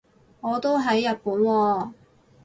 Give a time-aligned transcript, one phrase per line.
[0.39, 1.91] 我都喺日本喎